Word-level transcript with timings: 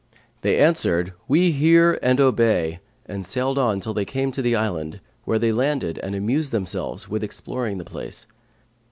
They 0.41 0.57
answered, 0.57 1.13
'We 1.27 1.51
hear 1.51 1.99
and 2.01 2.19
obey,' 2.19 2.79
and 3.05 3.23
sailed 3.23 3.59
on 3.59 3.79
till 3.79 3.93
they 3.93 4.03
came 4.03 4.31
to 4.31 4.41
the 4.41 4.55
island, 4.55 4.99
where 5.25 5.37
they 5.37 5.51
landed 5.51 5.99
and 5.99 6.15
amused 6.15 6.51
themselves 6.51 7.07
with 7.07 7.23
exploring 7.23 7.77
the 7.77 7.85
place. 7.85 8.25